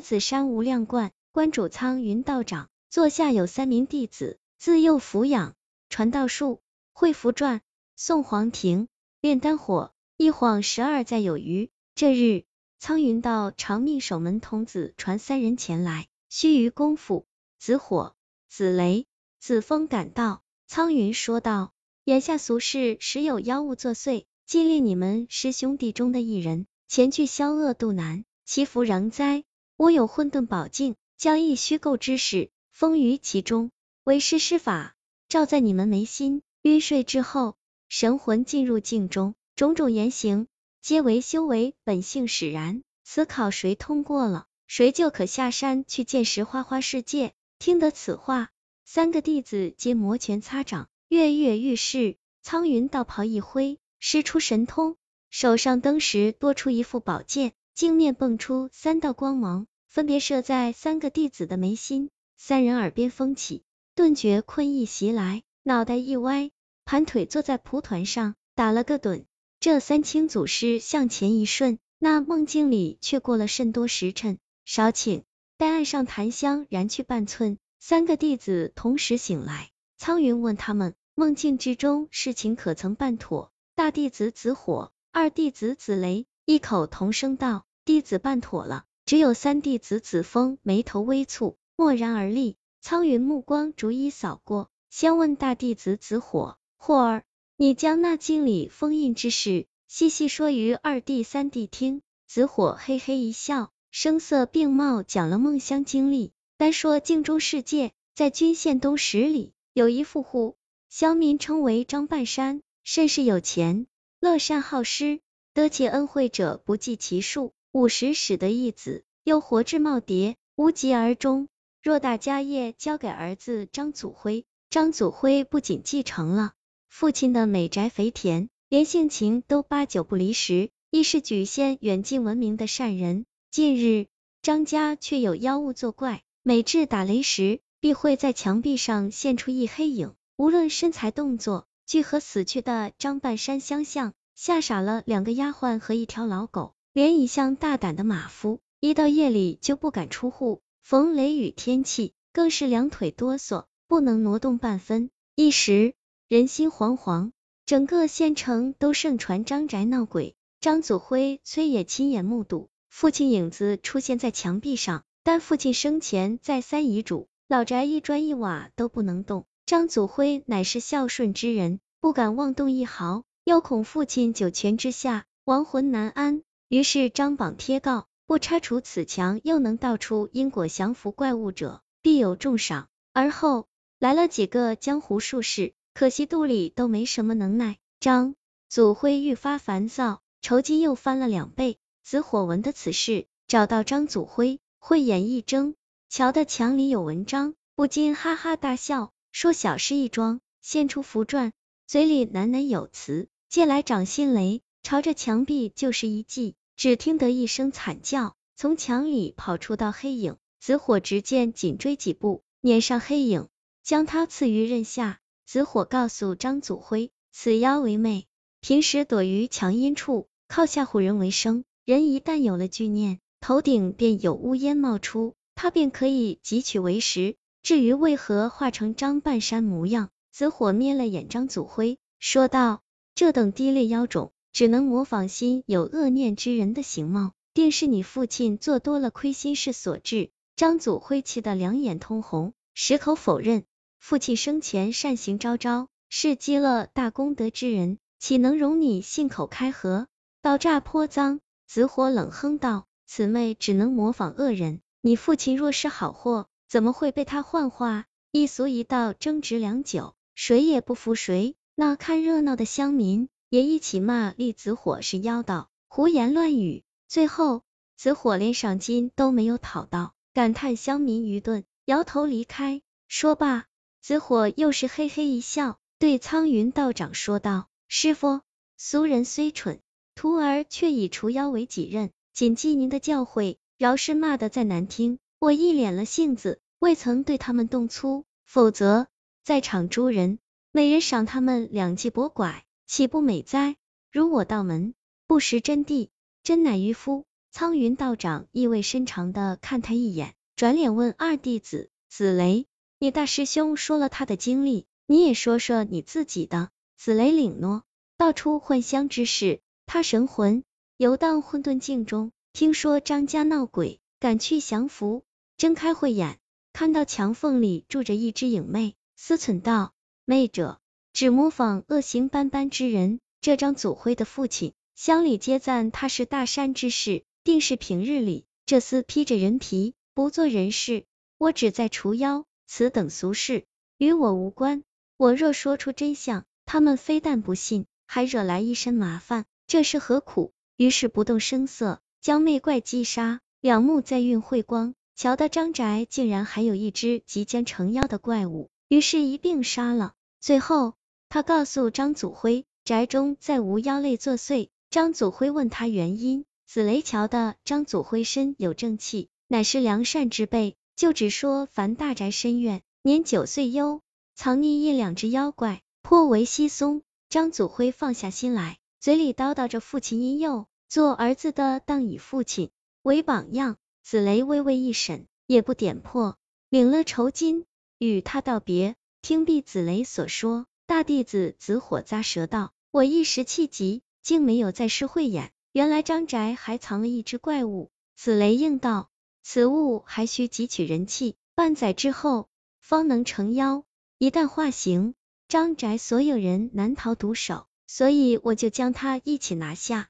[0.00, 5.54] 此山无量观，观主苍云道长，座下有三名弟子，自幼抚养，
[5.88, 6.60] 传道术、
[6.92, 7.60] 会符传、
[7.94, 8.88] 送黄庭、
[9.20, 11.70] 炼丹火，一晃十二载有余。
[11.94, 12.44] 这日，
[12.78, 17.26] 苍云道长命守门童子传三人前来，须臾功夫，
[17.58, 18.14] 紫火、
[18.48, 19.06] 紫雷、
[19.38, 20.42] 紫风赶到。
[20.66, 21.72] 苍云说道
[22.04, 29.44] ：“眼下俗世时有妖物作祟，尽令你们师兄弟中的一人前去消恶渡难，祈福攘灾。
[29.76, 33.70] 我有混沌宝镜，将一虚构之事封于其中，
[34.04, 34.96] 为师施法，
[35.28, 36.42] 照在你们眉心。
[36.62, 37.56] 晕睡之后，
[37.88, 40.48] 神魂进入镜中，种种言行。”
[40.80, 47.34] 皆为修为本性使然，此考谁通过了，谁就可下山去见识花花世界。
[47.58, 48.50] 听得此话，
[48.84, 52.16] 三个弟子皆摩拳擦掌，跃跃欲试。
[52.42, 54.96] 苍云道袍一挥，施出神通，
[55.28, 62.10] 手上登时多出一副宝剑，镜面蹦出三道光芒，分别射在三个弟子的眉心。
[62.36, 63.62] 三人耳边风起，
[63.94, 66.50] 顿觉困意袭来，脑袋一歪，
[66.84, 69.24] 盘腿坐在蒲团上，打了个盹。
[69.58, 74.36] 这三清祖师向前一瞬，那梦境里却过了甚多时辰。
[74.66, 75.22] 少顷，
[75.56, 79.70] 待岸上檀香燃去半寸，三个弟子同时醒来。
[79.96, 83.50] 苍云问他们：梦境之中事情可曾办妥？
[83.74, 88.84] 大弟子紫火，二弟子紫雷，异口同声道：弟子办妥了。
[89.06, 92.56] 只有三弟子子风眉头微蹙，默然而立。
[92.80, 97.22] 苍云目光逐一扫过，先问大弟子子火：火儿。
[97.56, 102.02] 你将那镜里封印之事细细说于二弟三弟听。
[102.26, 106.32] 子火嘿嘿一笑，声色并茂讲了梦乡经历。
[106.56, 110.56] 单说镜中世界，在均县东十里，有一富户，
[110.88, 113.86] 乡民称为张半山，甚是有钱，
[114.18, 115.20] 乐善好施，
[115.54, 117.52] 得其恩惠者不计其数。
[117.76, 121.46] 五十使得一子，又活至耄耋，无疾而终。
[121.82, 126.54] 偌大家业交给儿子张祖辉，张祖辉不仅继承了。
[126.88, 133.26] 父亲的美宅肥田，连性情都八九不离十，亦是举县远近闻名的善人。
[133.50, 134.06] 近日，
[134.40, 146.72] 张家却有妖物作怪，每至打雷时，必会在墙壁上现出一黑影，无论身材动作，俱和死去的张半山相像，吓傻了两个丫鬟和一条老狗。
[146.96, 155.10] 连一向大胆的马夫，一到夜里就不敢出户，逢雷雨天气，更是两腿哆嗦，不能挪动半分。
[155.34, 155.92] 一时。
[156.26, 157.32] 人心惶惶，
[157.66, 160.36] 整个县城都盛传张宅闹鬼。
[160.58, 169.44] 张祖辉虽也亲眼目睹父亲影子出现在墙壁上，但父亲生前再三遗嘱，老宅一砖一瓦都不能动。
[169.66, 182.88] 张祖辉乃是孝顺之人，不敢妄动一毫，又恐父亲九泉之下亡魂难安，于是张榜贴告，不拆除此墙，又能道出因果降服怪物者，必有重赏。
[183.12, 183.68] 而后
[183.98, 185.74] 来了几个江湖术士。
[185.94, 188.34] 可惜肚里都没什么能耐，张
[188.68, 191.78] 祖辉愈发烦躁，愁筋又翻了两倍。
[192.04, 195.74] 紫火闻的此事，找到张祖辉，慧眼一睁，
[196.10, 201.52] 瞧得墙里有文章，不禁哈哈大笑，说小事一桩，献出符篆，
[201.86, 206.54] 嘴里喃喃有词，借来掌心雷，朝着墙壁就是一记。
[206.76, 213.48] 只听得一声惨叫，从墙里跑出道黑影，紫火执剑紧追几步，撵上黑影，
[213.82, 215.18] 将他刺于刃下。
[215.44, 218.28] 紫火告诉张祖辉，此妖为魅，
[218.60, 221.64] 平时躲于墙阴处，靠吓唬人为生。
[221.84, 227.34] 人一旦有了惧念，头顶便有乌烟冒出，他便可以汲取为食。
[227.60, 232.82] 至于为何化成张半山模样，紫火瞥了眼张祖辉，说道：
[233.16, 240.30] 这等低劣妖种，只能模仿心有恶念之人的形貌，定是你父亲做多了亏心事所致。
[240.56, 243.64] 张祖辉气得两眼通红，矢口否认。
[243.98, 250.06] 父亲生前善行昭昭，是积了大功德之人，岂能容你信口开河，
[250.40, 251.40] 倒诈泼脏？
[251.66, 261.56] 紫火冷哼道：“此妹只能模仿恶人，你父亲若是好货，怎么会被他幻化？”一俗一道争执良久，谁也不服谁。
[261.74, 266.84] 那看热闹的乡民也一起骂厉子火是妖道，胡言乱语。
[267.08, 267.62] 最后，
[267.96, 272.82] 子火连赏金都没有讨到，感叹乡民愚钝，摇头离开。
[273.08, 273.64] 说罢。
[274.02, 278.42] 紫火又是嘿嘿一笑，对苍云道长说道：“师傅，
[278.76, 279.80] 俗人虽蠢，
[280.14, 283.56] 徒儿却以除妖为己任，谨记您的教诲。
[283.78, 288.26] 饶是骂得再难听，我一脸了性子，未曾对他们动粗。
[288.44, 289.06] 否则，
[289.44, 290.40] 在场诸人
[290.72, 293.76] 每人赏他们两记拨拐，岂不美哉？
[294.12, 294.94] 如我道门
[295.26, 296.08] 不识真谛，
[296.42, 302.66] 真乃愚夫。”苍云道长意味深长的看他一眼，转脸问二弟子紫雷
[303.00, 307.82] ：“你大师兄说了他的经历，你也说说你自己的。”紫雷领诺，
[308.18, 309.60] 道出幻香之事。
[309.86, 310.64] 他神魂
[310.96, 315.24] 游荡混沌境中，听说张家闹鬼，赶去降服。
[315.56, 316.38] 睁开慧眼，
[316.72, 319.94] 看到墙缝里住着一只影魅，思忖道
[320.26, 320.78] ：“魅者，
[321.16, 323.20] 只模仿恶行斑斑之人。
[323.40, 331.06] 这张祖辉的父亲，乡里皆赞他是大善之士，定是平日里这厮披着人皮，不做人事。
[331.38, 333.64] 我只在除妖，此等俗事
[333.96, 334.82] 与我无关。
[335.16, 339.46] 我若说出真相，他们非但不信，还惹来一身麻烦。
[339.66, 343.40] 这是何苦？”于是不动声色，将魅怪击杀。
[343.62, 344.94] 两目在运慧光。
[345.14, 350.12] 瞧到张宅竟然还有一只即将成妖的怪物，于是一并杀了。
[350.42, 350.94] 最后，
[351.28, 354.68] 他告诉张祖辉，宅中再无妖类作祟。
[354.90, 364.00] 张祖辉问他原因，紫雷瞧的张祖辉身有正气，乃是良善之辈，就只说凡大宅深院，年九岁幽
[364.34, 367.02] 藏匿一两只妖怪，颇为稀松。
[367.28, 372.70] 张祖辉放下心来，嘴里叨叨着父亲因幼，做儿子的当以父亲
[373.02, 373.76] 为榜样。
[374.04, 376.36] 紫雷微微一审，也不点破，
[376.70, 377.64] 领了酬金，
[377.98, 378.94] 与他道别。
[379.20, 385.52] 听毕紫雷所说，大弟子紫火咂舌道：“我一时气急，竟没有再施慧眼。
[385.72, 389.10] 原来张宅还藏了一只怪物。”紫雷应道
[389.42, 392.48] ：“此物还需汲取人气，半载之后
[392.80, 393.84] 方能成妖。
[394.18, 395.14] 一旦化形，
[395.48, 400.08] 张宅所有人难逃毒手，所以我就将他一起拿下。”